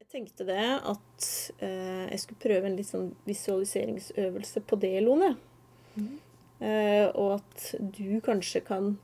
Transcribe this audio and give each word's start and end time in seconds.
Jeg 0.00 0.08
tenkte 0.12 0.44
det 0.48 0.64
at 0.88 1.26
eh, 1.64 2.04
jeg 2.10 2.20
skulle 2.20 2.42
prøve 2.44 2.68
en 2.68 2.76
litt 2.78 2.88
sånn 2.88 3.10
visualiseringsøvelse 3.28 4.62
på 4.68 4.78
det, 4.80 4.94
Lone. 5.04 5.34
Eh, 6.62 7.06
og 7.08 7.40
at 7.40 7.72
du 7.80 8.20
kanskje 8.24 8.62
kan 8.64 8.94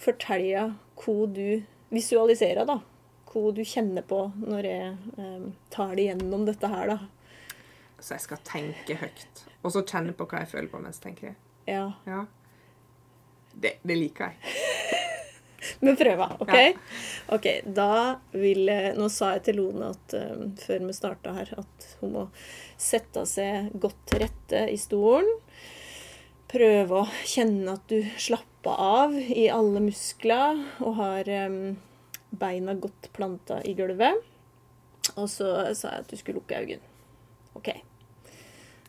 fortelle 0.00 0.72
hva 1.02 1.16
du 1.30 1.62
visualiserer, 1.92 2.64
da. 2.68 2.78
Hva 3.32 3.52
du 3.54 3.62
kjenner 3.66 4.04
på 4.06 4.24
når 4.40 4.68
jeg 4.68 4.92
eh, 5.18 5.48
tar 5.74 5.96
det 5.98 6.08
gjennom 6.10 6.46
dette 6.48 6.70
her, 6.72 6.94
da. 6.94 6.98
Så 8.02 8.16
jeg 8.16 8.26
skal 8.26 8.42
tenke 8.46 8.98
høyt. 9.02 9.44
Og 9.62 9.74
så 9.74 9.84
kjenne 9.86 10.14
på 10.18 10.26
hva 10.30 10.42
jeg 10.42 10.54
føler 10.56 10.70
på 10.72 10.82
mens 10.82 10.98
jeg 10.98 11.10
tenker. 11.10 11.36
Ja. 11.68 11.86
Ja. 12.08 12.24
Det, 13.52 13.76
det 13.84 13.98
liker 13.98 14.32
jeg. 14.32 14.54
Vi 15.82 15.94
prøver, 15.98 16.36
OK? 16.38 16.56
Ok, 17.34 17.46
Da 17.66 18.18
vil 18.30 18.68
jeg 18.70 18.94
Nå 18.94 19.08
sa 19.10 19.32
jeg 19.34 19.48
til 19.48 19.58
Lone 19.58 19.90
at 19.90 20.14
eh, 20.14 20.44
før 20.62 20.84
vi 20.86 20.94
starta 20.94 21.34
her, 21.34 21.50
at 21.58 21.86
hun 22.00 22.12
må 22.14 22.26
sette 22.78 23.24
seg 23.26 23.72
godt 23.82 23.98
til 24.10 24.22
rette 24.22 24.62
i 24.70 24.78
stolen. 24.78 25.26
Prøve 26.52 27.00
å 27.02 27.08
kjenne 27.26 27.74
at 27.74 27.86
du 27.90 27.98
slapper 28.20 28.78
av 28.84 29.16
i 29.16 29.48
alle 29.50 29.80
muskler 29.82 30.60
og 30.84 30.98
har 31.00 31.30
um, 31.48 31.78
beina 32.28 32.76
godt 32.78 33.08
planta 33.16 33.62
i 33.64 33.72
gulvet. 33.78 34.20
Og 35.16 35.26
så 35.32 35.48
sa 35.74 35.96
jeg 35.96 36.04
at 36.04 36.12
du 36.12 36.20
skulle 36.20 36.42
lukke 36.42 36.60
øynene. 36.60 36.92
OK. 37.58 37.72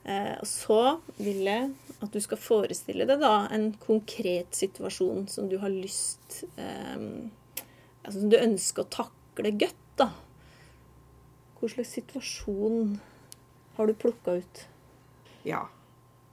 Eh, 0.03 0.34
og 0.35 0.48
så 0.48 0.80
vil 1.16 1.45
jeg 1.48 1.70
at 2.03 2.12
du 2.12 2.20
skal 2.20 2.41
forestille 2.41 3.07
deg 3.07 3.21
da 3.21 3.45
en 3.55 3.70
konkret 3.80 4.52
situasjon 4.57 5.29
som 5.31 5.48
du 5.48 5.55
har 5.62 5.71
lyst 5.71 6.41
um, 6.57 7.31
altså 8.03 8.17
Som 8.17 8.34
du 8.34 8.35
ønsker 8.35 8.84
å 8.84 8.91
takle 8.91 9.54
godt, 9.55 9.79
da. 9.95 10.10
Hva 11.55 11.70
slags 11.71 11.93
situasjon 11.95 12.98
har 13.77 13.87
du 13.87 13.95
plukka 13.95 14.35
ut? 14.43 14.65
Ja. 15.48 15.70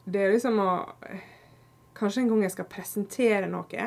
Det 0.05 0.19
er 0.19 0.35
liksom 0.35 0.59
å 0.59 0.73
Kanskje 1.95 2.23
en 2.23 2.31
gang 2.31 2.43
jeg 2.47 2.55
skal 2.55 2.67
presentere 2.73 3.49
noe. 3.51 3.87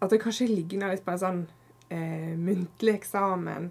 At 0.00 0.10
det 0.10 0.18
kanskje 0.22 0.46
ligner 0.48 0.94
litt 0.94 1.04
på 1.04 1.12
en 1.12 1.20
sånn 1.20 1.40
eh, 1.92 2.32
muntlig 2.40 2.94
eksamen 2.96 3.68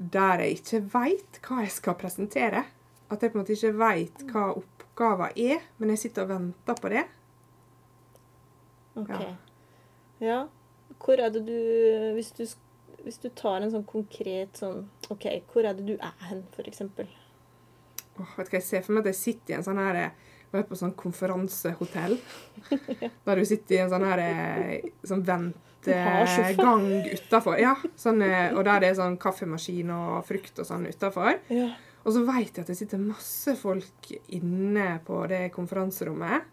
der 0.00 0.40
jeg 0.40 0.54
ikke 0.56 0.80
veit 0.94 1.40
hva 1.44 1.58
jeg 1.60 1.74
skal 1.74 1.98
presentere. 2.00 2.62
At 3.10 3.22
jeg 3.22 3.32
på 3.32 3.38
en 3.38 3.42
måte 3.42 3.56
ikke 3.56 3.74
veit 3.78 4.24
hva 4.30 4.46
oppgava 4.54 5.30
er, 5.34 5.64
men 5.78 5.92
jeg 5.94 6.04
sitter 6.04 6.26
og 6.26 6.32
venter 6.34 6.78
på 6.78 6.92
det. 6.92 7.04
Ok. 9.00 9.14
Ja. 9.14 9.30
Ja. 10.20 10.40
Hvor 11.00 11.20
er 11.22 11.32
det 11.32 11.46
du 11.46 11.56
hvis, 12.14 12.32
du 12.36 12.44
hvis 13.04 13.20
du 13.22 13.30
tar 13.34 13.62
en 13.62 13.72
sånn 13.72 13.86
konkret 13.88 14.58
sånn 14.60 14.84
OK, 15.10 15.26
hvor 15.52 15.66
er 15.66 15.78
det 15.78 15.86
du 15.88 15.94
er 15.96 16.26
hen, 16.28 16.44
eksempel? 16.64 17.08
Åh, 18.20 18.34
vet 18.36 18.50
du 18.50 18.52
hva 18.52 18.58
jeg 18.58 18.66
ser 18.66 18.84
for 18.84 18.94
meg 18.94 19.06
at 19.06 19.14
jeg 19.14 19.20
sitter 19.20 19.54
i 19.54 19.58
en 19.58 19.66
sånn 19.66 19.80
her 19.80 20.00
er 20.04 20.66
på 20.66 20.76
sånn 20.76 20.96
konferansehotell. 20.98 22.16
Der 23.26 23.38
du 23.38 23.44
sitter 23.46 23.76
i 23.76 23.82
en 23.84 23.92
sånn 23.92 24.06
her 24.08 24.22
eh, 24.24 24.88
sånn 25.06 25.22
ventegang 25.26 26.88
utafor. 27.06 27.54
Ja, 27.62 27.76
sånn, 27.98 28.24
eh, 28.26 28.50
og 28.50 28.64
der 28.66 28.82
det 28.82 28.90
er 28.90 28.96
sånn 28.98 29.14
kaffemaskin 29.22 29.92
og 29.94 30.24
frukt 30.28 30.58
og 30.58 30.66
sånn 30.66 30.88
utafor. 30.90 31.38
Ja. 31.54 31.70
Og 32.00 32.14
så 32.14 32.22
veit 32.24 32.54
jeg 32.54 32.64
at 32.64 32.70
det 32.70 32.78
sitter 32.78 33.02
masse 33.02 33.54
folk 33.60 34.08
inne 34.32 34.94
på 35.04 35.20
det 35.28 35.50
konferanserommet. 35.52 36.48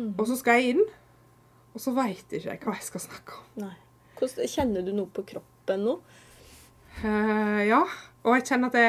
Mm. 0.00 0.14
Og 0.14 0.24
så 0.30 0.38
skal 0.40 0.60
jeg 0.60 0.74
inn, 0.74 0.82
og 1.74 1.82
så 1.82 1.92
veit 1.96 2.32
ikke 2.32 2.54
jeg 2.54 2.62
hva 2.64 2.74
jeg 2.78 2.88
skal 2.88 3.04
snakke 3.04 3.36
om. 3.36 3.46
Nei. 3.66 3.76
Hvordan, 4.20 4.50
kjenner 4.52 4.84
du 4.84 4.92
noe 4.96 5.08
på 5.12 5.24
kroppen 5.28 5.84
nå? 5.86 5.94
Uh, 7.00 7.60
ja, 7.64 7.80
og 8.24 8.34
jeg 8.36 8.46
kjenner 8.50 8.72
at 8.72 8.76
det, 8.76 8.88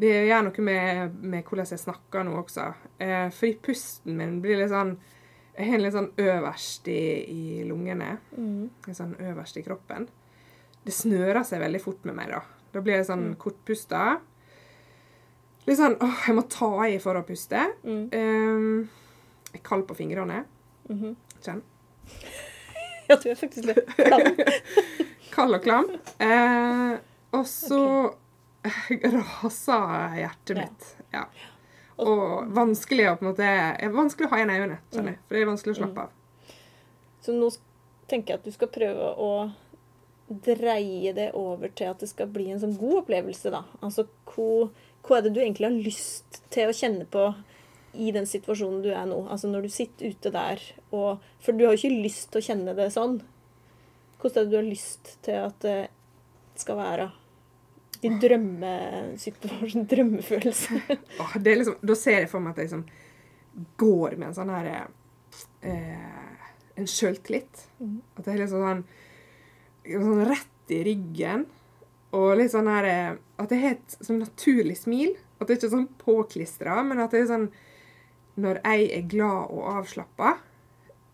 det 0.00 0.12
gjør 0.28 0.46
noe 0.46 0.64
med, 0.64 1.18
med 1.20 1.48
hvordan 1.48 1.72
jeg 1.72 1.82
snakker 1.82 2.24
nå 2.24 2.36
også. 2.40 2.70
Uh, 3.00 3.26
fordi 3.36 3.56
pusten 3.64 4.16
min 4.20 4.38
blir 4.44 4.60
litt 4.60 4.72
sånn 4.72 4.94
Jeg 5.56 5.70
har 5.70 5.78
den 5.78 5.86
litt 5.86 5.96
sånn 5.96 6.12
øverst 6.20 6.88
i, 6.92 7.02
i 7.32 7.42
lungene. 7.64 8.18
Mm. 8.36 8.68
Litt 8.86 8.98
sånn 8.98 9.16
øverst 9.24 9.56
i 9.56 9.64
kroppen. 9.64 10.04
Det 10.84 10.92
snører 10.92 11.40
seg 11.48 11.62
veldig 11.64 11.80
fort 11.80 12.04
med 12.04 12.18
meg, 12.18 12.28
da. 12.34 12.42
Da 12.74 12.82
blir 12.84 13.00
jeg 13.00 13.08
sånn 13.08 13.30
kortpusta. 13.40 14.18
Litt 15.66 15.80
sånn 15.80 15.96
åh, 16.02 16.18
jeg 16.28 16.36
må 16.36 16.44
ta 16.50 16.70
i 16.86 16.98
for 17.02 17.18
å 17.18 17.24
puste. 17.26 17.62
Mm. 17.82 18.02
Um, 18.12 19.16
jeg 19.50 19.60
er 19.60 19.64
kald 19.66 19.86
på 19.88 19.96
fingrene. 19.98 20.44
Mhm. 20.90 21.16
Kjenn. 21.42 21.64
Ja, 23.06 23.14
du 23.22 23.28
er 23.30 23.36
faktisk 23.38 23.68
litt 23.68 23.84
klam. 23.94 24.40
Kald 25.30 25.54
og 25.54 25.60
klam. 25.62 25.92
Uh, 26.18 26.96
og 27.38 27.44
så 27.46 27.78
raser 29.12 30.16
hjertet 30.18 30.58
mitt. 30.58 30.88
Ja. 31.14 31.22
Og 32.02 32.48
vanskelig 32.56 33.06
å 33.06 33.12
på 33.20 33.22
en 33.22 33.30
måte 33.30 33.46
er 33.46 33.94
vanskelig 33.94 34.26
å 34.26 34.32
ha 34.32 34.40
igjen 34.40 34.50
øynene, 34.56 34.80
kjenner 34.90 35.14
jeg. 35.14 35.20
For 35.22 35.36
det 35.38 35.44
er 35.44 35.50
vanskelig 35.52 35.76
å 35.76 35.78
slappe 35.78 36.08
av. 36.08 36.56
Så 37.22 37.36
nå 37.36 37.52
tenker 38.10 38.34
jeg 38.34 38.40
at 38.40 38.48
du 38.50 38.56
skal 38.56 38.72
prøve 38.74 39.12
å 39.22 39.30
dreie 40.26 41.14
det 41.14 41.30
over 41.38 41.70
til 41.78 41.92
at 41.92 42.02
det 42.02 42.10
skal 42.10 42.28
bli 42.34 42.48
en 42.50 42.60
sånn 42.62 42.74
god 42.80 43.04
opplevelse, 43.04 43.52
da. 43.54 43.62
Altså 43.86 44.08
hva, 44.32 44.66
hva 45.06 45.18
er 45.18 45.26
det 45.26 45.34
du 45.36 45.42
egentlig 45.42 45.68
har 45.68 45.84
lyst 45.86 46.40
til 46.52 46.70
å 46.70 46.74
kjenne 46.76 47.06
på 47.10 47.28
i 47.96 48.10
den 48.12 48.26
situasjonen 48.28 48.82
du 48.84 48.90
er 48.92 49.06
nå? 49.08 49.20
Altså 49.30 49.50
når 49.50 49.66
du 49.66 49.72
sitter 49.72 50.12
ute 50.12 50.32
der 50.34 50.62
og 50.90 51.22
For 51.42 51.54
du 51.54 51.64
har 51.66 51.76
jo 51.76 51.80
ikke 51.80 52.02
lyst 52.04 52.32
til 52.32 52.42
å 52.42 52.46
kjenne 52.46 52.74
det 52.76 52.90
sånn. 52.94 53.20
Hvordan 54.20 54.40
er 54.40 54.44
det 54.46 54.52
du 54.52 54.58
har 54.58 54.66
lyst 54.66 55.12
til 55.24 55.40
at 55.44 55.58
det 55.62 55.78
skal 56.58 56.80
være? 56.80 57.08
Din 58.02 58.18
drømmesituasjon, 58.20 59.86
drømmefølelse. 59.92 60.80
oh, 61.22 61.34
det 61.40 61.52
er 61.52 61.60
liksom, 61.62 61.78
da 61.86 61.96
ser 61.98 62.20
jeg 62.24 62.30
for 62.32 62.44
meg 62.44 62.56
at 62.56 62.62
jeg 62.62 62.70
liksom 62.70 62.86
går 63.80 64.18
med 64.18 64.28
en 64.30 64.36
sånn 64.36 64.52
her 64.52 64.68
eh, 65.64 66.32
En 66.76 66.88
sjøltillit. 66.90 67.62
Mm. 67.80 68.00
At 68.18 68.26
jeg 68.28 68.42
liksom 68.42 68.64
sånn, 68.66 68.82
sånn 69.86 70.26
rett 70.28 70.74
i 70.76 70.82
ryggen. 70.90 71.46
Og 72.16 72.36
litt 72.38 72.52
sånn 72.54 72.68
her 72.70 72.86
eh, 72.88 73.16
At 73.42 73.50
jeg 73.52 73.60
har 73.62 73.74
et 73.76 73.96
sånn 74.00 74.22
naturlig 74.22 74.78
smil. 74.80 75.12
At 75.36 75.48
det 75.50 75.58
ikke 75.58 75.68
er 75.68 75.74
sånn 75.74 75.88
påklistra, 76.00 76.78
men 76.86 77.02
at 77.04 77.12
det 77.12 77.24
er 77.24 77.28
sånn 77.32 77.48
Når 78.40 78.60
jeg 78.64 78.86
er 78.98 79.08
glad 79.10 79.52
og 79.52 79.66
avslappa, 79.78 80.36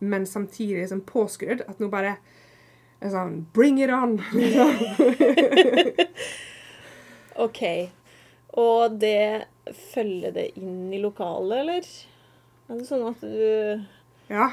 men 0.03 0.25
samtidig 0.27 0.89
sånn 0.91 1.05
påskrudd, 1.07 1.61
at 1.71 1.79
nå 1.79 1.87
bare 1.91 2.17
er 3.03 3.11
sånn 3.15 3.45
Bring 3.55 3.79
it 3.83 3.91
on! 3.95 4.17
OK. 7.47 7.63
Og 8.59 8.97
det 9.01 9.47
følger 9.93 10.33
det 10.35 10.47
inn 10.61 10.93
i 10.93 10.99
lokalet, 11.01 11.59
eller? 11.63 11.87
Er 12.69 12.81
det 12.81 12.87
sånn 12.89 13.07
at 13.11 13.21
du 13.23 13.83
Ja. 14.33 14.49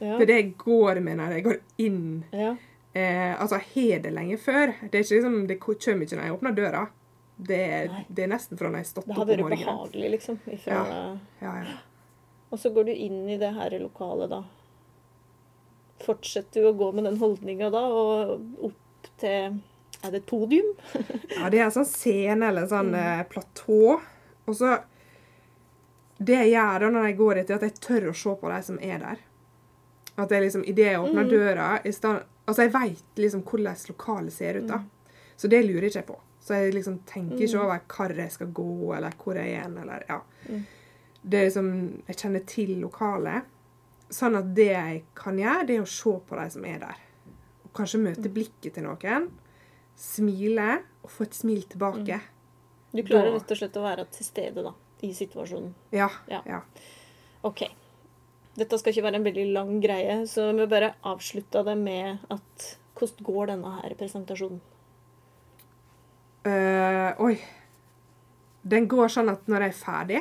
Ja. 0.00 0.16
Det 0.18 0.24
er 0.24 0.30
det 0.32 0.56
går 0.60 0.98
med 1.04 1.20
når 1.20 1.36
jeg 1.36 1.44
går 1.46 1.58
inn. 1.84 2.06
ja. 2.34 2.54
Eh, 2.94 3.40
altså, 3.42 3.58
har 3.58 3.98
det 4.04 4.12
lenge 4.14 4.36
før. 4.38 4.74
Det, 4.82 4.94
er 4.94 5.02
ikke 5.02 5.16
liksom, 5.18 5.46
det 5.50 5.56
kommer 5.60 6.02
ikke 6.06 6.16
når 6.20 6.24
jeg 6.28 6.36
åpner 6.36 6.54
døra. 6.54 6.84
Det, 7.36 7.58
er- 7.58 8.04
det 8.08 8.22
er 8.22 8.28
nesten 8.30 8.56
fra 8.58 8.68
når 8.70 8.84
jeg 8.84 8.86
stått 8.92 9.06
Det 9.08 9.16
opp 9.18 9.28
har 9.28 9.40
om 9.42 9.50
vært 9.50 9.64
behagelig, 9.64 10.10
liksom. 10.12 10.38
Ifra, 10.46 10.76
Ja, 11.42 11.54
ja. 11.64 11.78
Og 12.54 12.58
så 12.62 12.70
går 12.70 12.84
du 12.86 12.92
inn 12.94 13.24
i 13.28 13.36
det 13.40 13.50
her 13.56 13.74
lokalet, 13.82 14.30
da. 14.30 14.44
Fortsetter 16.04 16.62
du 16.62 16.68
å 16.70 16.76
gå 16.78 16.88
med 16.94 17.06
den 17.08 17.18
holdninga 17.20 17.70
da, 17.74 17.80
og 17.88 18.64
opp 18.70 19.08
til 19.20 19.60
Er 20.04 20.10
det 20.12 20.20
et 20.20 20.26
podium? 20.28 20.66
ja, 21.38 21.48
det 21.50 21.58
er 21.60 21.64
en 21.68 21.74
sånn 21.74 21.88
scene 21.88 22.50
eller 22.50 22.66
en 22.66 22.72
sånn 22.72 22.90
Mm. 22.92 22.98
eh, 23.00 23.22
platå. 23.30 24.00
Og 24.46 24.54
så 24.58 24.74
Det 26.18 26.36
jeg 26.44 26.52
gjør 26.54 26.80
da 26.84 26.90
når 26.94 27.06
jeg 27.08 27.16
går 27.18 27.34
dit, 27.40 27.50
er 27.50 27.54
at 27.58 27.62
jeg 27.66 27.80
tør 27.82 28.04
å 28.10 28.14
se 28.14 28.34
på 28.40 28.50
de 28.52 28.58
som 28.62 28.78
er 28.78 28.98
der. 29.02 29.18
At 30.16 30.30
jeg 30.30 30.42
liksom, 30.44 30.62
Idet 30.68 30.92
jeg 30.92 31.00
åpner 31.00 31.24
Mm. 31.24 31.30
døra 31.30 31.68
i 31.84 31.90
stand, 31.90 32.22
Altså, 32.46 32.62
jeg 32.66 32.72
veit 32.74 33.16
liksom 33.20 33.42
hvordan 33.42 33.76
lokalet 33.88 34.32
ser 34.32 34.58
ut, 34.60 34.66
da. 34.68 34.78
Mm. 34.82 34.90
Så 35.36 35.48
det 35.48 35.62
lurer 35.64 35.86
jeg 35.88 35.94
ikke 35.94 36.06
på. 36.12 36.18
Så 36.44 36.54
jeg 36.60 36.74
liksom 36.74 36.98
tenker 37.08 37.40
ikke 37.46 37.60
over 37.62 37.80
hvor 37.88 38.12
jeg 38.20 38.32
skal 38.32 38.50
gå, 38.52 38.94
eller 38.94 39.14
hvor 39.22 39.34
jeg 39.40 39.54
er 39.56 39.64
eller 39.80 40.04
ja. 40.08 40.18
Mm. 40.48 40.64
Det 41.24 41.38
er 41.40 41.44
liksom 41.48 41.70
Jeg 42.08 42.16
kjenner 42.20 42.44
til 42.46 42.74
lokalet. 42.82 43.44
Sånn 44.10 44.36
at 44.36 44.50
det 44.54 44.66
jeg 44.68 45.02
kan 45.16 45.38
gjøre, 45.40 45.64
det 45.66 45.76
er 45.78 45.82
å 45.86 45.88
se 45.88 46.12
på 46.28 46.36
de 46.36 46.50
som 46.52 46.64
er 46.68 46.78
der. 46.78 47.00
Og 47.64 47.72
kanskje 47.74 48.02
møte 48.02 48.28
Mm. 48.28 48.34
blikket 48.34 48.74
til 48.74 48.84
noen. 48.84 49.30
Smile, 49.96 50.82
og 51.02 51.10
få 51.10 51.22
et 51.24 51.34
smil 51.34 51.62
tilbake. 51.70 52.20
Du 52.92 53.02
klarer 53.02 53.32
rett 53.32 53.50
og 53.50 53.56
slett 53.58 53.76
å 53.76 53.82
være 53.82 54.04
til 54.12 54.26
stede 54.26 54.62
da, 54.62 54.72
i 55.02 55.12
situasjonen. 55.14 55.72
Ja. 55.92 56.10
Ja. 56.28 56.42
ja. 56.46 56.60
OK. 57.42 57.64
Dette 58.54 58.78
skal 58.78 58.94
ikke 58.94 59.06
være 59.08 59.18
en 59.18 59.26
veldig 59.26 59.48
lang 59.54 59.74
greie, 59.82 60.20
så 60.30 60.52
vi 60.54 60.66
bare 60.70 60.94
avslutta 61.06 61.64
det 61.66 61.76
med 61.80 62.24
at 62.30 62.70
Hvordan 62.94 63.26
går 63.26 63.48
denne 63.50 63.70
her 63.74 63.94
presentasjonen? 63.98 64.60
Uh, 66.46 67.10
oi. 67.24 67.34
Den 68.62 68.86
går 68.88 69.10
sånn 69.10 69.32
at 69.32 69.48
når 69.50 69.66
jeg 69.66 69.72
er 69.72 69.78
ferdig, 69.80 70.20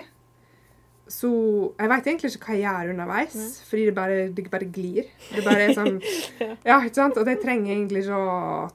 så 1.13 1.29
Jeg 1.77 1.91
veit 1.91 2.07
egentlig 2.07 2.31
ikke 2.31 2.47
hva 2.47 2.57
jeg 2.57 2.63
gjør 2.63 2.91
underveis, 2.93 3.39
fordi 3.67 3.85
det 3.85 3.95
bare, 3.95 4.19
det 4.33 4.45
bare 4.51 4.69
glir. 4.73 5.09
Det 5.29 5.43
bare 5.45 5.67
er 5.67 5.73
sånn 5.77 5.99
Ja, 6.69 6.79
ikke 6.79 6.95
sant? 6.95 7.19
Og 7.19 7.27
jeg 7.29 7.41
trenger 7.43 7.75
egentlig 7.75 8.05
ikke 8.05 8.19
å 8.19 8.69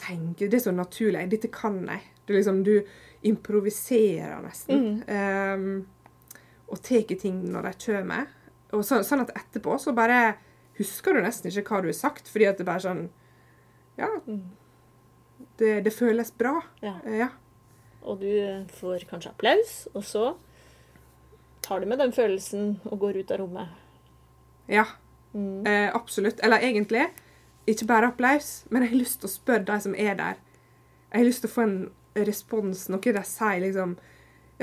tenke 0.00 0.48
Det 0.48 0.60
er 0.60 0.66
så 0.68 0.74
naturlig. 0.76 1.26
Dette 1.32 1.50
kan 1.52 1.80
jeg. 1.88 2.04
Det 2.24 2.34
er 2.34 2.38
liksom 2.38 2.60
Du 2.68 2.74
improviserer 3.26 4.38
nesten. 4.44 5.02
Um, 5.08 5.64
og 6.70 6.78
tar 6.86 7.08
ting 7.18 7.42
når 7.50 7.66
de 7.66 7.72
kommer. 7.84 8.28
Og 8.72 8.84
så, 8.86 9.00
sånn 9.06 9.20
at 9.24 9.32
etterpå 9.34 9.76
så 9.82 9.92
bare 9.96 10.36
husker 10.78 11.14
du 11.16 11.20
nesten 11.24 11.50
ikke 11.50 11.74
hva 11.76 11.82
du 11.82 11.88
har 11.88 11.96
sagt, 11.98 12.28
fordi 12.30 12.46
at 12.48 12.58
det 12.60 12.66
bare 12.68 12.80
sånn 12.84 13.08
Ja. 13.98 14.08
Det, 15.58 15.80
det 15.84 15.92
føles 15.92 16.30
bra. 16.38 16.60
Ja. 16.84 16.94
Ja. 17.04 17.28
Og 18.02 18.20
du 18.22 18.64
får 18.80 19.02
kanskje 19.10 19.32
applaus, 19.34 19.88
og 19.94 20.04
så 20.08 20.24
tar 21.62 21.80
du 21.82 21.86
med 21.90 21.98
den 22.00 22.12
følelsen 22.16 22.78
og 22.88 22.98
går 23.02 23.18
ut 23.20 23.30
av 23.34 23.38
rommet. 23.42 23.68
Ja, 24.68 24.84
Mm. 25.34 25.64
eh, 25.66 25.90
absolutt. 25.94 26.40
Eller 26.42 26.58
egentlig 26.58 27.04
ikke 27.66 27.86
bare 27.86 28.08
applaus, 28.08 28.64
men 28.70 28.82
jeg 28.82 28.90
har 28.90 28.98
lyst 28.98 29.20
til 29.20 29.28
å 29.28 29.32
spørre 29.32 29.64
de 29.64 29.76
som 29.80 29.94
er 29.94 30.14
der. 30.18 30.36
Jeg 31.12 31.20
har 31.20 31.24
lyst 31.28 31.40
til 31.44 31.50
å 31.50 31.52
få 31.52 31.62
en 31.62 31.90
respons, 32.26 32.88
noe 32.88 32.98
de 33.00 33.22
sier 33.22 33.60
liksom 33.60 33.96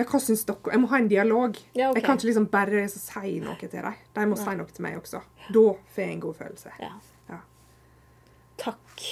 hva 0.05 0.19
syns 0.21 0.43
dere? 0.45 0.73
Jeg 0.73 0.81
må 0.83 0.89
ha 0.91 0.99
en 1.01 1.09
dialog. 1.09 1.57
Ja, 1.73 1.89
okay. 1.89 1.97
Jeg 1.97 2.05
kan 2.05 2.19
ikke 2.19 2.29
liksom 2.29 2.49
bare 2.53 2.83
si 2.91 3.31
noe 3.41 3.55
til 3.57 3.71
dem. 3.73 4.03
De 4.13 4.25
må 4.29 4.37
si 4.37 4.53
noe 4.59 4.69
til 4.69 4.85
meg 4.85 4.99
også. 4.99 5.23
Da 5.47 5.63
får 5.95 6.03
jeg 6.03 6.13
en 6.13 6.21
god 6.27 6.37
følelse. 6.37 6.73
Ja. 6.83 6.91
Ja. 7.31 7.39
Takk. 8.61 9.07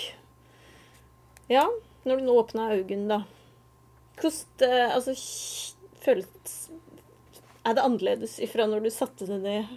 Ja, 1.50 1.66
når 2.06 2.22
du 2.22 2.28
nå 2.28 2.38
åpna 2.42 2.70
øynene, 2.76 3.18
da. 3.18 3.24
Hvordan 4.22 4.70
eh, 4.70 4.94
Altså, 4.96 5.16
føles 6.06 6.70
Er 7.66 7.74
det 7.74 7.84
annerledes 7.84 8.38
ifra 8.40 8.68
når 8.70 8.86
du 8.86 8.94
satte 8.94 9.28
deg 9.28 9.42
ned 9.42 9.74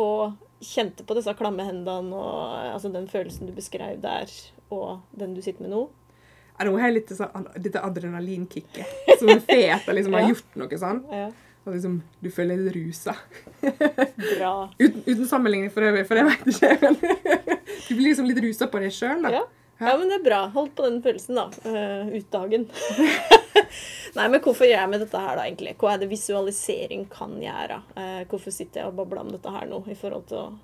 og 0.00 0.36
kjente 0.64 1.04
på 1.04 1.16
disse 1.16 1.32
klamme 1.36 1.64
hendene 1.64 2.16
og 2.16 2.52
altså 2.74 2.88
den 2.92 3.08
følelsen 3.08 3.48
du 3.48 3.52
beskrev 3.56 3.98
der, 4.00 4.30
og 4.72 5.00
den 5.16 5.34
du 5.36 5.40
sitter 5.44 5.64
med 5.64 5.72
nå? 5.74 5.80
Har 6.60 6.88
jeg 6.90 6.94
litt 6.98 7.12
sånn, 7.16 7.46
dette 7.56 7.80
adrenalinkicket 7.86 9.16
som 9.18 9.30
er 9.32 9.40
fet 9.40 9.70
etter 9.78 9.96
liksom 9.96 10.12
har 10.18 10.20
Ja. 10.26 10.32
gjort 10.34 10.58
noe 10.60 10.78
sånn. 10.82 11.00
Ja. 11.10 11.28
Og 11.64 11.74
liksom, 11.76 11.94
du 12.24 12.28
føler 12.32 12.56
deg 12.64 12.74
rusa. 12.76 13.14
Bra. 13.60 14.52
Uten, 14.80 15.02
uten 15.06 15.26
sammenligning 15.28 15.70
for 15.72 15.84
øvrig, 15.84 16.06
for 16.08 16.16
jeg 16.16 16.28
vet 16.30 16.46
ikke. 16.52 16.70
Men 16.80 16.96
du 17.88 17.90
blir 17.94 18.06
liksom 18.10 18.28
litt 18.30 18.40
rusa 18.44 18.68
på 18.72 18.80
deg 18.80 18.94
sjøl, 18.96 19.20
da. 19.26 19.32
Ja. 19.34 19.42
ja, 19.82 19.92
men 20.00 20.08
det 20.08 20.16
er 20.20 20.24
bra. 20.24 20.38
Hold 20.54 20.70
på 20.78 20.86
den 20.88 21.00
følelsen, 21.04 21.36
da. 21.36 21.46
Uh, 21.66 22.08
ut 22.16 22.30
dagen. 22.32 22.64
Nei, 24.16 24.26
men 24.32 24.40
hvorfor 24.42 24.66
gjør 24.66 24.80
jeg 24.80 24.90
med 24.94 25.04
dette 25.04 25.20
her, 25.20 25.36
da, 25.36 25.44
egentlig? 25.46 25.76
Hva 25.80 25.92
er 25.94 26.00
det 26.02 26.08
visualisering 26.10 27.04
kan 27.12 27.36
gjøre? 27.44 27.80
Uh, 27.92 28.22
hvorfor 28.32 28.56
sitter 28.56 28.82
jeg 28.82 28.90
og 28.90 28.96
babler 28.98 29.22
om 29.26 29.30
dette 29.34 29.52
her 29.54 29.68
nå 29.70 29.82
i 29.92 29.98
forhold 30.00 30.26
til 30.32 30.56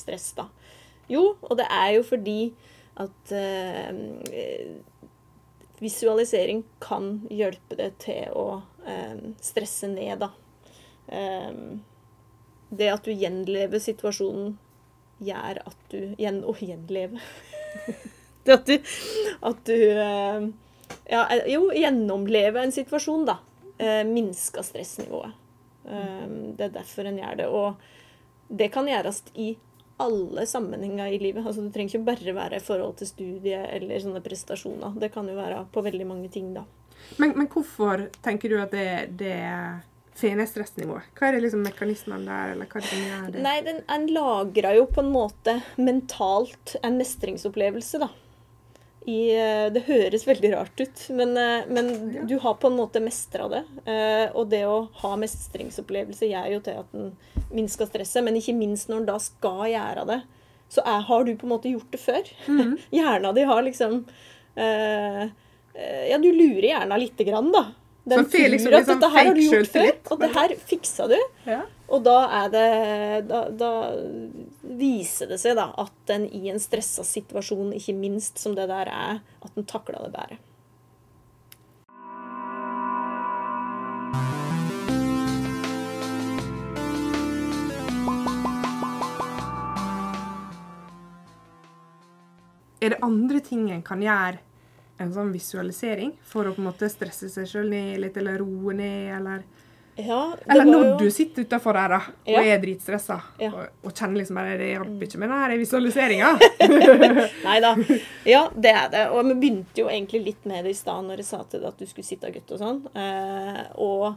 stress, 0.00 0.30
da? 0.38 0.48
Jo, 1.12 1.34
og 1.44 1.54
det 1.60 1.68
er 1.72 1.92
jo 1.98 2.02
fordi 2.04 2.40
at 2.98 3.30
eh, 3.32 4.72
visualisering 5.82 6.64
kan 6.82 7.18
hjelpe 7.30 7.78
deg 7.78 7.98
til 8.02 8.32
å 8.36 8.46
eh, 8.86 9.18
stresse 9.42 9.90
ned, 9.90 10.24
da. 10.24 10.32
Eh, 11.08 11.52
det 12.68 12.88
at 12.92 13.06
du 13.06 13.12
gjenlever 13.14 13.80
situasjonen, 13.82 14.56
gjør 15.24 15.62
at 15.66 15.78
du 15.90 16.14
gjen, 16.20 16.42
Å, 16.46 16.54
gjenleve. 16.62 17.20
det 18.44 18.54
at 18.54 18.68
du, 18.68 18.90
at 19.50 19.62
du 19.66 19.76
eh, 19.76 20.48
ja, 21.08 21.22
jo, 21.48 21.68
gjennomleve 21.74 22.62
en 22.62 22.74
situasjon, 22.74 23.26
da. 23.28 23.38
Eh, 23.78 24.02
minsker 24.06 24.66
stressnivået. 24.66 25.34
Eh, 25.88 26.26
det 26.58 26.68
er 26.68 26.76
derfor 26.80 27.08
en 27.08 27.18
gjør 27.20 27.40
det. 27.40 27.48
Og 27.48 28.52
det 28.60 28.70
kan 28.74 28.88
gjøres 28.88 29.22
i 29.38 29.54
alle 29.98 30.46
sammenhenger 30.46 31.12
i 31.12 31.20
livet. 31.20 31.44
Altså, 31.46 31.64
det 31.64 31.74
trenger 31.74 31.94
ikke 31.94 32.06
bare 32.06 32.34
være 32.36 32.60
i 32.60 32.64
forhold 32.64 32.96
til 33.00 33.10
studie 33.10 33.60
eller 33.76 34.02
sånne 34.02 34.22
prestasjoner. 34.24 34.96
Det 35.00 35.12
kan 35.14 35.28
jo 35.28 35.36
være 35.38 35.64
på 35.74 35.84
veldig 35.86 36.06
mange 36.08 36.30
ting, 36.32 36.52
da. 36.56 36.64
Men, 37.16 37.34
men 37.38 37.48
hvorfor 37.50 38.08
tenker 38.24 38.52
du 38.52 38.58
at 38.60 38.74
det, 38.74 38.88
det 39.20 39.34
er 39.48 39.80
fine 40.18 40.46
stressnivået? 40.48 41.10
Hva 41.18 41.28
er 41.28 41.36
det 41.36 41.44
liksom 41.46 41.62
mekanismene 41.66 42.26
der, 42.26 42.54
eller 42.54 42.70
hva 42.70 42.80
er 42.80 42.88
det 42.88 43.02
gjør 43.02 43.28
det? 43.34 43.42
Nei, 43.46 43.58
den, 43.66 43.82
en 43.94 44.08
lagrer 44.14 44.80
jo 44.80 44.88
på 44.90 45.04
en 45.04 45.12
måte 45.14 45.58
mentalt 45.78 46.76
en 46.82 46.98
mestringsopplevelse, 47.00 48.02
da. 48.02 48.10
I, 49.06 49.30
eh, 49.32 49.68
det 49.72 49.84
høres 49.86 50.24
veldig 50.26 50.50
rart 50.52 50.80
ut, 50.82 51.10
men, 51.16 51.36
eh, 51.36 51.64
men 51.68 52.12
Ja. 52.14 52.22
du 52.24 52.38
har 52.38 52.54
på 52.54 52.66
en 52.68 52.76
måte 52.76 53.00
mestra 53.00 53.48
det. 53.48 53.64
Eh, 53.86 54.30
Og 54.34 54.48
det 54.50 54.64
å 54.66 54.88
ha 54.92 55.16
mestringsopplevelse 55.16 56.28
gjør 56.28 56.50
jo 56.52 56.60
til 56.60 56.78
at 56.78 56.86
en 56.94 57.16
minsker 57.50 57.86
stresset, 57.86 58.22
men 58.24 58.34
ikke 58.36 58.54
minst 58.58 58.88
når 58.88 58.96
en 58.98 59.06
da 59.06 59.18
skal 59.18 59.64
gjøre 59.70 60.06
det, 60.06 60.22
så 60.68 60.82
er, 60.84 61.00
har 61.00 61.24
du 61.24 61.34
på 61.36 61.44
en 61.44 61.54
måte 61.54 61.72
gjort 61.72 61.90
det 61.90 62.00
før. 62.00 62.22
Hjerna 62.92 63.32
di 63.34 63.42
har 63.44 63.62
liksom 63.62 64.04
eh, 64.56 65.28
Ja, 66.10 66.18
du 66.18 66.32
lurer 66.32 66.62
hjerna 66.74 66.98
lite 66.98 67.24
grann, 67.24 67.52
da. 67.52 67.66
Den 68.08 68.24
Så 68.24 68.30
får 68.32 68.50
liksom 68.50 68.74
at 68.74 68.86
sånn 68.86 69.00
dette 69.00 69.10
her 69.12 69.24
har 69.26 69.34
du 69.34 69.40
gjort 69.40 69.68
før, 69.68 69.92
og 70.10 70.18
det 70.20 70.30
her 70.34 70.48
fiksa 70.66 71.08
du. 71.08 71.16
Ja. 71.46 71.62
Og 71.88 72.02
da 72.04 72.16
er 72.44 72.48
det 72.50 73.28
da, 73.28 73.48
da 73.50 73.70
viser 74.68 75.30
det 75.32 75.38
seg 75.40 75.56
da 75.58 75.70
at 75.80 76.12
en 76.12 76.26
i 76.28 76.48
en 76.52 76.60
stressa 76.60 77.04
situasjon, 77.06 77.72
ikke 77.78 77.96
minst 77.96 78.40
som 78.42 78.54
det 78.58 78.68
der 78.68 78.90
er, 78.92 79.22
at 79.24 79.56
en 79.56 79.66
takler 79.68 80.04
det 80.04 80.12
bedre. 80.14 80.38
Er 92.78 92.94
det 92.94 93.02
andre 93.02 93.40
ting 93.42 93.64
en 93.74 93.82
kan 93.82 94.00
gjøre 94.04 94.38
en 95.02 95.10
sånn 95.14 95.32
visualisering 95.34 96.12
for 96.26 96.46
å 96.46 96.52
på 96.54 96.62
en 96.62 96.68
måte 96.68 96.88
stresse 96.90 97.30
seg 97.30 97.48
sjøl 97.50 97.66
ned 97.72 97.98
litt, 98.02 98.16
eller 98.18 98.38
roe 98.42 98.74
ned, 98.76 99.10
eller 99.18 99.42
Ja, 99.98 100.18
Eller 100.46 100.64
når 100.68 100.84
jo 100.84 100.96
du 101.00 101.08
sitter 101.10 101.42
utafor 101.42 101.74
der 101.74 101.88
da, 101.88 101.96
og 101.98 102.28
Ja. 102.30 102.42
er 102.54 102.60
dritstressa, 102.62 103.16
Ja. 103.40 103.48
og, 103.50 103.68
og 103.84 103.92
kjenner 103.98 104.20
liksom 104.20 104.36
bare 104.38 104.56
det 104.60 104.68
hjelper 104.70 105.06
ikke 105.08 105.18
med 105.18 105.32
den 105.34 105.58
visualiseringa. 105.58 106.28
Nei 107.48 107.56
da. 107.64 107.72
Ja, 108.24 108.44
det 108.54 108.70
er 108.70 108.88
det. 108.92 109.02
Og 109.10 109.26
vi 109.26 109.34
begynte 109.42 109.82
jo 109.82 109.88
egentlig 109.90 110.20
litt 110.24 110.46
med 110.46 110.64
det 110.64 110.70
i 110.76 110.78
stad 110.78 111.02
når 111.08 111.16
jeg 111.24 111.26
sa 111.32 111.42
til 111.50 111.60
deg 111.64 111.68
at 111.72 111.78
du 111.82 111.86
skulle 111.90 112.06
sitte 112.06 112.30
gutt 112.30 112.52
og 112.54 112.62
sånn. 112.62 112.80
Eh, 112.94 113.60
og 113.82 114.14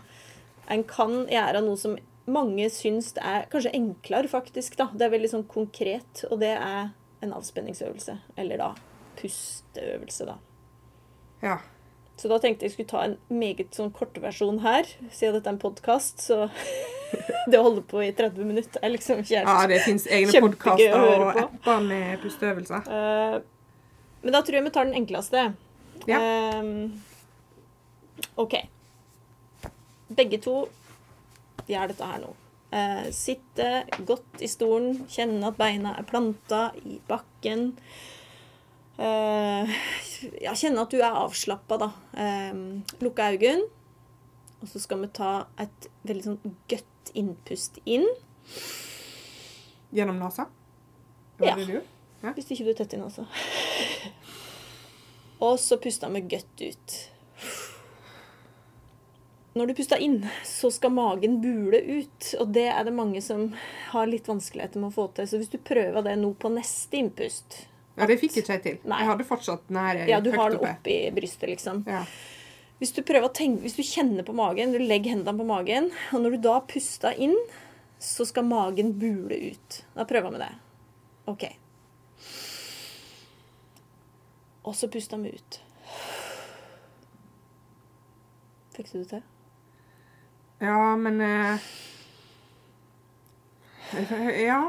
en 0.70 0.84
kan 0.84 1.18
gjøre 1.32 1.64
noe 1.66 1.78
som 1.82 1.98
mange 2.32 2.70
syns 2.70 3.14
er 3.18 3.48
kanskje 3.52 3.74
enklere, 3.74 4.30
faktisk. 4.30 4.78
da. 4.78 4.86
Det 4.94 5.08
er 5.08 5.16
veldig 5.18 5.32
sånn 5.34 5.48
konkret, 5.50 6.26
og 6.30 6.40
det 6.46 6.54
er 6.62 6.92
en 7.26 7.34
avspenningsøvelse. 7.34 8.20
Eller 8.38 8.62
da 8.62 8.70
pusteøvelse, 9.18 10.26
da. 10.30 10.38
ja. 11.42 11.58
Så 12.22 12.30
da 12.30 12.38
tenkte 12.38 12.68
jeg 12.68 12.76
skulle 12.76 12.90
ta 12.92 13.00
en 13.08 13.16
meget 13.34 13.74
sånn 13.74 13.90
kortversjon 13.98 14.60
her, 14.62 14.86
siden 15.10 15.40
dette 15.40 15.50
er 15.50 15.56
en 15.56 15.62
podkast, 15.62 16.22
så 16.22 16.44
det 17.50 17.58
å 17.58 17.64
holde 17.66 17.82
på 17.90 18.04
i 18.06 18.12
30 18.14 18.46
minutter 18.46 18.84
er 18.86 18.94
liksom 18.94 19.24
ikke 19.24 19.40
ja, 19.40 19.56
det 19.72 19.80
fins 19.88 20.06
egne 20.06 20.44
podkaster 20.46 21.02
og 21.02 21.40
apper 21.48 21.82
med 21.88 22.22
pusteøvelser. 22.22 22.86
Uh, 22.86 23.40
Men 24.22 24.38
da 24.38 24.44
tror 24.46 24.60
jeg 24.60 24.68
vi 24.68 24.74
tar 24.76 24.86
den 24.86 25.00
enkleste. 25.02 25.48
Ja. 26.06 26.22
Uh, 26.62 26.94
OK. 28.46 28.60
Begge 30.14 30.38
to 30.46 30.56
gjør 31.66 31.90
dette 31.90 32.14
her 32.14 32.22
nå. 32.22 32.36
Uh, 32.70 33.10
sitte 33.18 33.72
godt 34.06 34.46
i 34.46 34.52
stolen, 34.52 35.08
kjenne 35.10 35.50
at 35.50 35.58
beina 35.58 35.98
er 35.98 36.06
planta 36.06 36.68
i 36.86 37.02
bakken. 37.10 37.72
Eh, 39.02 39.70
ja, 40.44 40.54
kjenne 40.54 40.84
at 40.84 40.94
du 40.94 41.00
er 41.02 41.16
avslappa, 41.24 41.78
da. 41.82 41.92
Eh, 42.14 42.58
lukke 43.02 43.30
øynene. 43.34 43.70
Og 44.62 44.70
så 44.70 44.80
skal 44.84 45.02
vi 45.02 45.10
ta 45.10 45.32
et 45.62 45.88
veldig 46.06 46.26
sånn 46.28 46.58
godt 46.70 47.14
innpust 47.18 47.80
inn. 47.90 48.06
Gjennom 49.90 50.20
nesa? 50.22 50.46
Ja. 51.42 51.56
Ja. 51.58 52.36
Hvis 52.36 52.52
ikke 52.54 52.68
du 52.68 52.76
er 52.76 52.78
tett 52.84 52.94
i 52.94 53.00
nesa. 53.02 53.26
Og 55.42 55.58
så 55.58 55.80
puster 55.82 56.14
vi 56.14 56.22
godt 56.36 56.62
ut. 56.62 57.00
Når 59.58 59.68
du 59.68 59.74
puster 59.76 60.00
inn, 60.00 60.22
så 60.46 60.70
skal 60.72 60.94
magen 60.94 61.42
bule 61.42 61.82
ut. 61.82 62.30
Og 62.38 62.54
det 62.54 62.68
er 62.70 62.86
det 62.86 62.94
mange 62.94 63.24
som 63.26 63.50
har 63.90 64.06
litt 64.08 64.30
vanskeligheter 64.30 64.80
med 64.80 64.92
å 64.92 64.96
få 65.00 65.10
til. 65.18 65.26
Så 65.28 65.42
hvis 65.42 65.50
du 65.50 65.58
prøver 65.58 66.06
det 66.06 66.14
nå 66.22 66.36
på 66.38 66.54
neste 66.54 67.02
innpust 67.02 67.64
Ja, 67.98 68.08
det 68.08 68.18
fikk 68.22 68.38
ikke 68.40 68.56
jeg 68.56 68.64
til. 68.64 68.78
Nei. 68.88 69.02
Jeg 69.04 69.12
hadde 69.12 69.26
fortsatt 69.28 69.66
den 69.68 69.80
her 69.82 70.04
Ja, 70.10 70.20
du 70.24 70.32
har 70.36 70.54
den 70.54 70.64
oppi 70.64 70.98
brystet, 71.16 71.50
liksom. 71.52 71.84
Ja. 71.90 72.06
Hvis 72.82 72.96
du 72.96 73.04
tenke, 73.06 73.62
hvis 73.62 73.76
du 73.78 73.84
kjenner 73.86 74.26
på 74.26 74.34
magen, 74.34 74.72
du 74.74 74.80
legger 74.80 75.14
hendene 75.14 75.38
på 75.38 75.46
magen, 75.46 75.92
og 76.16 76.24
når 76.24 76.38
du 76.38 76.38
da 76.48 76.56
puster 76.66 77.14
inn, 77.14 77.36
så 78.02 78.26
skal 78.26 78.48
magen 78.48 78.96
bule 78.98 79.38
ut. 79.52 79.84
Da 79.94 80.06
prøver 80.10 80.34
vi 80.34 80.42
det. 80.42 80.54
OK. 81.30 81.44
Og 84.66 84.74
så 84.76 84.90
puster 84.90 85.22
vi 85.22 85.36
ut. 85.36 85.60
Fikk 88.74 88.92
du 88.94 88.98
det 89.04 89.10
til? 89.12 89.28
ja, 90.62 90.96
men 90.96 91.22
eh, 91.22 91.70
Ja. 94.46 94.62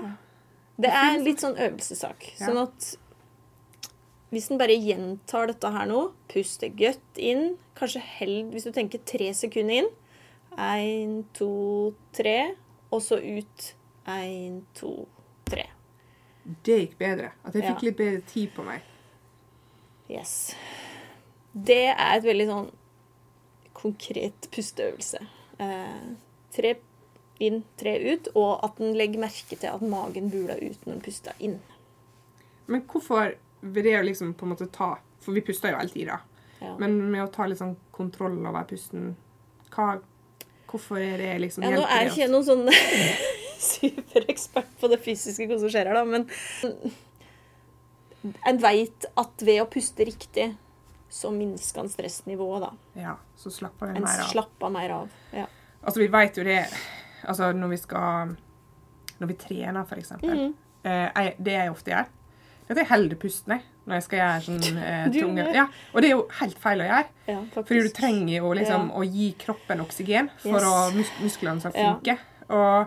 Det 0.76 0.88
er 0.88 1.14
en 1.14 1.24
litt 1.24 1.40
sånn 1.40 1.56
øvelsessak. 1.56 2.32
Sånn 2.40 2.58
at 2.58 2.94
hvis 4.32 4.50
en 4.50 4.58
bare 4.60 4.74
gjentar 4.80 5.46
dette 5.52 5.70
her 5.74 5.86
nå, 5.90 6.06
puster 6.32 6.72
godt 6.72 7.20
inn, 7.20 7.58
kanskje 7.78 8.00
held 8.18 8.52
hvis 8.54 8.64
du 8.68 8.72
tenker 8.72 9.02
tre 9.08 9.32
sekunder 9.36 9.82
inn 9.82 9.90
Én, 10.52 11.22
to, 11.32 11.94
tre, 12.12 12.54
og 12.92 13.00
så 13.00 13.16
ut. 13.16 13.62
Én, 14.04 14.58
to, 14.76 15.06
tre. 15.48 15.62
Det 16.66 16.76
gikk 16.82 16.98
bedre. 17.00 17.30
At 17.44 17.54
jeg 17.56 17.62
Ja. 17.64 17.70
fikk 17.72 17.82
litt 17.86 17.96
bedre 17.96 18.20
tid 18.28 18.50
på 18.52 18.62
meg. 18.66 18.82
Yes. 20.10 20.54
Det 21.54 21.78
er 21.96 22.16
et 22.18 22.24
veldig 22.24 22.46
sånn 22.50 22.70
konkret 23.72 24.50
pusteøvelse. 24.52 25.22
Eh, 25.58 26.04
tre 26.52 26.74
inn, 27.40 27.62
tre 27.80 27.96
ut, 28.12 28.28
og 28.36 28.60
at 28.64 28.78
en 28.78 28.92
legger 28.92 29.20
merke 29.24 29.56
til 29.56 29.70
at 29.72 29.80
magen 29.80 30.28
buler 30.30 30.60
ut 30.62 30.84
når 30.86 30.94
en 30.98 31.00
puster 31.00 31.32
inn. 31.40 31.60
Men 32.66 32.82
hvorfor 32.82 33.36
det 33.62 33.96
å 33.98 34.02
liksom 34.02 34.34
på 34.34 34.46
en 34.46 34.54
måte 34.54 34.66
ta 34.74 34.96
For 35.22 35.36
vi 35.36 35.42
puster 35.46 35.70
jo 35.70 35.78
hele 35.78 35.92
tida. 35.92 36.20
Ja. 36.58 36.74
Men 36.78 36.96
med 37.10 37.22
å 37.24 37.30
ta 37.30 37.46
litt 37.46 37.60
sånn 37.60 37.76
kontroll 37.94 38.40
over 38.46 38.66
pusten 38.70 39.14
hva, 39.74 39.96
Hvorfor 40.70 41.00
er 41.02 41.18
det 41.20 41.30
liksom 41.42 41.64
Ja, 41.66 41.72
nå 41.76 41.86
er 41.86 42.10
ikke 42.10 42.28
noen 42.32 42.46
sånn 42.46 42.66
superekspert 43.72 44.70
på 44.80 44.90
det 44.90 44.98
fysiske 45.04 45.46
hva 45.46 45.58
som 45.62 45.70
skjer 45.70 45.90
her, 45.90 45.98
da, 46.00 46.04
men 46.08 46.26
en 48.46 48.58
veit 48.62 49.06
at 49.18 49.42
ved 49.42 49.60
å 49.62 49.68
puste 49.70 50.06
riktig, 50.06 50.48
så 51.12 51.30
minsker 51.34 51.82
en 51.82 51.90
stressnivået, 51.92 52.64
da. 52.64 53.00
Ja, 53.02 53.14
så 53.36 53.52
slapper 53.52 53.92
En 53.92 54.06
mer 54.06 54.22
av. 54.24 54.30
slapper 54.30 54.72
mer 54.72 54.94
av. 54.96 55.14
Ja. 55.34 55.46
Altså, 55.82 56.00
vi 56.00 56.08
vet 56.12 56.38
jo 56.38 56.44
det 56.46 56.60
Altså, 57.22 57.52
når 57.52 57.68
vi 57.72 57.76
skal 57.78 58.36
Når 59.18 59.30
vi 59.30 59.34
trener, 59.38 59.84
for 59.84 59.98
eksempel. 59.98 60.30
-hmm. 60.38 60.54
eh, 60.82 61.10
jeg, 61.14 61.34
det 61.38 61.52
jeg 61.52 61.70
ofte 61.70 61.90
gjør, 61.90 62.06
jeg 62.68 62.86
holder 62.88 63.16
pusten 63.16 63.52
jeg, 63.56 63.62
når 63.86 63.94
jeg 63.94 64.02
skal 64.02 64.18
gjøre 64.18 64.42
sånn 64.46 64.78
eh, 64.88 65.06
tunge 65.12 65.46
ja, 65.54 65.66
Og 65.94 66.02
det 66.02 66.08
er 66.10 66.14
jo 66.16 66.28
helt 66.40 66.58
feil 66.58 66.80
å 66.80 66.86
gjøre. 66.86 67.06
Ja. 67.28 67.38
Fordi 67.54 67.82
du 67.82 67.88
trenger 67.96 68.36
jo 68.38 68.52
liksom 68.54 68.88
Ja. 68.88 68.94
å 68.98 69.02
gi 69.04 69.32
kroppen 69.38 69.80
oksygen 69.80 70.30
for 70.38 70.58
Yes. 70.60 70.64
å 70.64 70.94
mus 70.94 71.10
musklene 71.20 71.60
skal 71.60 71.72
funke. 71.72 72.18
Og 72.48 72.86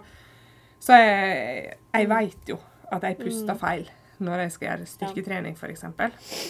så 0.80 0.94
jeg, 1.02 1.78
jeg 1.94 2.10
vet 2.10 2.50
jo 2.54 2.60
at 2.92 3.02
jeg 3.04 3.18
puster 3.20 3.54
Mm. 3.54 3.60
feil 3.60 3.90
når 4.20 4.38
jeg 4.46 4.52
skal 4.52 4.68
gjøre 4.70 4.88
styrketrening, 4.88 5.56
f.eks. 5.58 5.84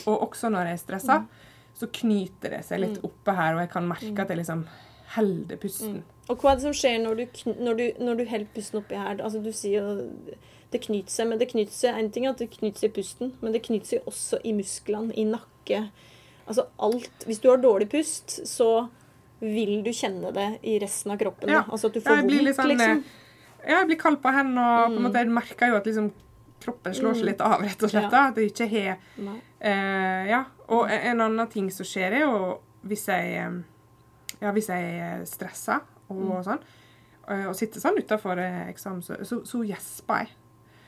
Og 0.07 0.21
også 0.31 0.49
når 0.51 0.65
jeg 0.69 0.73
er 0.73 0.77
stressa, 0.83 1.19
Mm. 1.19 1.27
så 1.75 1.87
knyter 1.91 2.49
det 2.49 2.63
seg 2.65 2.79
litt 2.79 2.99
oppe 3.03 3.33
her, 3.35 3.55
og 3.55 3.59
jeg 3.61 3.69
kan 3.71 3.87
merke 3.87 4.19
at 4.21 4.27
jeg 4.29 4.37
liksom 4.37 4.65
holder 5.15 5.57
pusten. 5.61 6.03
Og 6.29 6.37
hva 6.41 6.51
er 6.51 6.55
det 6.55 6.63
som 6.65 6.73
skjer 6.73 6.97
når 7.03 7.15
du, 7.15 7.25
når 7.61 7.77
du, 7.77 7.83
når 8.03 8.17
du 8.17 8.25
holder 8.25 8.47
pusten 8.55 8.79
oppi 8.81 8.95
her? 8.97 9.19
Altså, 9.21 9.41
du 9.45 9.51
sier 9.53 9.81
jo 9.81 10.35
det 10.71 10.81
knyter 10.81 11.11
seg, 11.13 11.27
men 11.29 11.37
det 11.39 11.47
knyter 11.51 11.71
seg 11.71 11.95
En 11.99 12.09
ting 12.11 12.25
er 12.25 12.31
at 12.33 12.39
det 12.41 12.49
knyter 12.51 12.79
seg 12.79 12.89
i 12.89 12.95
pusten, 13.01 13.33
men 13.41 13.53
det 13.53 13.61
knyter 13.63 13.85
seg 13.85 14.07
også 14.09 14.39
i 14.43 14.51
musklene, 14.57 15.13
i 15.15 15.23
nakke. 15.29 15.83
Altså 16.47 16.65
alt 16.79 17.25
Hvis 17.25 17.39
du 17.39 17.49
har 17.49 17.57
dårlig 17.61 17.87
pust, 17.89 18.39
så 18.49 18.87
vil 19.39 19.83
du 19.85 19.91
kjenne 19.93 20.31
det 20.33 20.59
i 20.63 20.79
resten 20.81 21.11
av 21.11 21.17
kroppen. 21.21 21.49
Ja. 21.53 21.63
Altså 21.69 21.87
at 21.87 21.93
du 21.93 22.01
får 22.01 22.21
vondt, 22.23 22.55
sånn, 22.55 22.67
liksom. 22.73 23.03
Ja, 23.67 23.79
jeg 23.81 23.87
blir 23.91 23.97
kald 23.99 24.19
på 24.23 24.31
hendene, 24.33 24.61
og 24.65 24.85
på 24.89 24.95
en 24.95 24.97
Mm. 24.97 25.03
måte, 25.05 25.21
jeg 25.21 25.27
merker 25.27 25.67
jo 25.69 25.75
at 25.75 25.85
liksom 25.85 26.11
kroppen 26.61 26.93
slår 26.93 27.13
seg 27.13 27.21
Mm. 27.23 27.29
litt 27.29 27.41
av, 27.41 27.61
rett 27.61 27.83
og 27.83 27.89
slett. 27.89 28.11
Ja. 28.11 28.27
At 28.29 28.35
jeg 28.37 28.51
ikke 28.51 28.69
har. 28.69 28.97
Eh, 29.61 30.27
ja, 30.29 30.45
og 30.69 30.89
en 30.89 31.21
annen 31.21 31.47
ting 31.51 31.69
som 31.69 31.85
skjer 31.85 32.11
er 32.13 32.19
jo 32.21 32.59
hvis 32.85 33.05
jeg 33.07 33.35
eh, 33.37 33.51
Ja, 34.41 34.51
hvis 34.51 34.67
jeg 34.69 34.99
er 34.99 35.25
stressa 35.25 35.81
og 36.09 36.17
Mm. 36.17 36.43
sånn, 36.43 36.59
eh, 37.29 37.45
og 37.47 37.55
sitter 37.55 37.79
sånn 37.81 37.97
utafor 37.97 38.37
eksamen, 38.69 39.01
så, 39.03 39.15
så, 39.25 39.41
så 39.45 39.63
gjesper 39.65 40.19
jeg. 40.25 40.29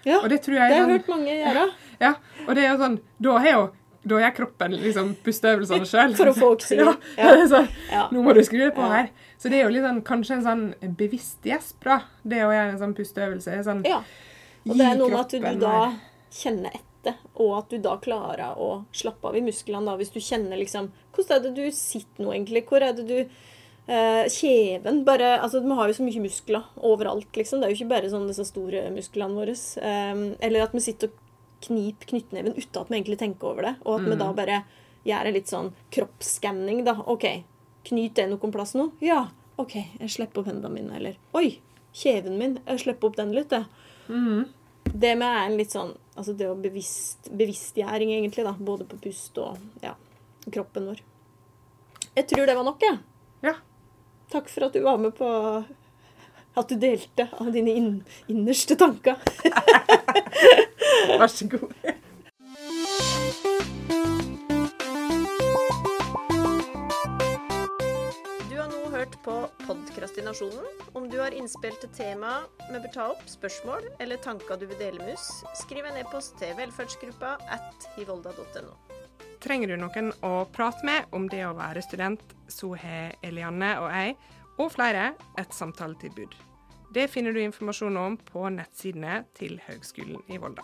Ja, 0.05 0.19
Og 0.23 0.29
det 0.29 0.41
tror 0.43 0.53
det 0.53 0.61
har 0.61 0.69
jeg 0.69 0.83
sånn, 0.83 0.91
hørt 0.91 1.07
mange 1.09 1.33
gjøre. 1.33 1.63
ja, 2.05 2.13
Og 2.47 2.55
det 2.55 2.63
er 2.63 2.69
jo 2.71 2.77
sånn 2.77 2.99
Da 3.19 3.37
har 3.39 3.51
jo 3.51 3.69
da 4.07 4.15
gjør 4.21 4.35
kroppen 4.37 4.71
liksom 4.79 5.15
pusteøvelsene 5.25 5.83
sjøl. 5.89 6.13
For 6.15 6.29
å 6.31 6.33
få 6.37 6.51
oksygen. 6.55 6.85
Ja, 7.17 7.33
Ja. 7.35 7.47
sånn, 7.51 7.67
Ja. 7.91 8.07
Nå 8.13 8.21
må 8.23 8.33
du 8.33 8.39
skru 8.39 8.57
deg 8.61 8.73
på 8.75 8.79
Ja. 8.85 8.87
her. 8.93 9.09
Så 9.37 9.49
det 9.51 9.59
er 9.59 9.63
jo 9.65 9.73
litt 9.73 9.83
sånn, 9.83 10.01
kanskje 10.01 10.31
en 10.37 10.43
sånn 10.45 10.95
bevisst 10.95 11.41
gjesp, 11.43 11.83
da. 11.83 11.97
Det 12.25 12.37
å 12.45 12.53
gjøre 12.55 12.69
en 12.71 12.79
sånn 12.79 12.95
pusteøvelse. 12.95 13.57
Sånn, 13.65 13.83
ja. 13.83 13.97
Og 14.69 14.77
det 14.77 14.85
er 14.85 14.95
noe 14.95 15.09
med 15.09 15.19
at 15.19 15.29
du 15.29 15.39
du 15.41 15.59
da 15.59 15.91
kjenner 16.31 16.71
etter, 16.71 16.86
og 17.35 17.51
at 17.59 17.69
du 17.73 17.77
da 17.83 17.97
klarer 18.01 18.57
å 18.59 18.83
slappe 18.95 19.29
av 19.29 19.37
i 19.37 19.43
musklene. 19.45 19.85
da, 19.85 19.97
Hvis 19.99 20.13
du 20.13 20.19
kjenner 20.19 20.59
liksom 20.59 20.91
Hvordan 21.15 21.37
er 21.37 21.43
det 21.45 21.53
du 21.57 21.75
sitter 21.75 22.23
nå, 22.23 22.33
egentlig? 22.33 22.65
Hvor 22.69 22.83
er 22.83 22.93
det 22.97 23.05
du 23.09 23.17
eh, 23.19 24.25
Kjeven 24.31 25.03
bare 25.07 25.37
Altså, 25.41 25.61
vi 25.65 25.77
har 25.79 25.87
jo 25.89 25.97
så 25.99 26.07
mye 26.07 26.23
muskler 26.23 26.67
overalt, 26.77 27.29
liksom. 27.35 27.59
Det 27.59 27.67
er 27.67 27.73
jo 27.73 27.79
ikke 27.81 27.93
bare 27.95 28.11
sånn 28.13 28.27
disse 28.29 28.47
store 28.49 28.87
musklene 28.95 29.37
våre. 29.37 29.55
Eh, 29.55 30.25
eller 30.47 30.67
at 30.67 30.75
vi 30.75 30.83
sitter 30.85 31.11
og 31.11 31.23
kniper 31.67 32.11
knyttneven 32.11 32.53
uten 32.53 32.81
at 32.81 32.91
vi 32.91 32.99
egentlig 32.99 33.19
tenker 33.21 33.51
over 33.51 33.69
det. 33.69 33.75
Og 33.85 33.99
at 33.99 34.07
vi 34.07 34.19
da 34.19 34.31
bare 34.37 34.61
gjør 35.07 35.29
en 35.29 35.37
litt 35.37 35.51
sånn 35.51 35.71
kroppsskanning, 35.95 36.83
da. 36.87 36.97
OK, 37.09 37.25
knyt 37.89 38.17
det 38.17 38.27
noen 38.29 38.53
plass 38.53 38.75
nå? 38.77 38.91
Ja. 39.03 39.27
OK, 39.57 39.73
jeg 39.97 40.13
slipper 40.13 40.43
opp 40.43 40.51
hendene 40.51 40.73
mine. 40.73 40.99
Eller 40.99 41.17
Oi, 41.37 41.57
kjeven 41.97 42.37
min. 42.37 42.59
Jeg 42.67 42.83
slipper 42.85 43.09
opp 43.09 43.17
den 43.17 43.33
litt, 43.35 43.53
jeg. 43.53 43.65
Mm. 44.07 44.45
Det 44.87 45.15
med 45.19 45.27
er 45.27 45.47
en 45.47 45.57
litt 45.59 45.73
sånn 45.73 45.95
Altså 46.17 46.33
det 46.33 46.47
å 46.49 46.57
bevisst, 46.57 47.29
bevisstgjøring, 47.29 48.15
egentlig, 48.15 48.45
da. 48.47 48.55
Både 48.57 48.87
på 48.89 48.97
pust 49.03 49.37
og 49.41 49.59
ja, 49.83 49.93
kroppen 50.49 50.89
vår. 50.91 51.03
Jeg 52.17 52.25
tror 52.31 52.49
det 52.49 52.55
var 52.57 52.65
nok, 52.65 52.81
jeg. 52.81 52.97
Ja. 53.45 53.53
Takk 54.33 54.49
for 54.51 54.67
at 54.67 54.73
du 54.75 54.81
var 54.83 54.97
med 54.99 55.13
på 55.15 55.27
At 56.57 56.71
du 56.71 56.75
delte 56.81 57.27
av 57.37 57.51
dine 57.53 57.75
inn, 57.77 57.91
innerste 58.33 58.75
tanker. 58.79 59.21
Vær 61.21 61.29
så 61.29 61.45
god. 61.51 61.75
På 69.27 69.47
Podkrastinasjonen. 69.65 70.65
Om 70.93 71.09
du 71.09 71.19
har 71.19 71.33
innspill 71.35 71.75
til 71.81 71.89
tema 71.91 72.29
vi 72.71 72.79
bør 72.79 72.93
ta 72.93 73.07
opp, 73.11 73.25
spørsmål 73.27 73.89
eller 73.99 74.21
tanker 74.23 74.55
du 74.55 74.63
vil 74.69 74.79
dele 74.79 75.03
med 75.03 75.17
oss, 75.17 75.41
skriv 75.59 75.83
en 75.83 75.99
e-post 75.99 76.37
til 76.39 76.53
velferdsgruppa 76.55 77.33
at 77.51 77.87
hivolda.no. 77.97 78.71
Trenger 79.43 79.73
du 79.73 79.81
noen 79.81 80.13
å 80.23 80.31
prate 80.55 80.87
med 80.87 81.11
om 81.11 81.27
det 81.27 81.43
å 81.43 81.51
være 81.59 81.83
student, 81.83 82.23
så 82.47 82.71
har 82.79 83.17
Elianne 83.27 83.73
og 83.83 83.91
jeg, 83.91 84.15
og 84.63 84.71
flere, 84.77 85.09
et 85.35 85.51
samtaletilbud. 85.59 86.39
Det 86.95 87.09
finner 87.11 87.35
du 87.35 87.43
informasjon 87.43 87.99
om 87.99 88.15
på 88.31 88.47
nettsidene 88.55 89.25
til 89.35 89.59
Høgskolen 89.67 90.23
i 90.31 90.39
Volda. 90.39 90.63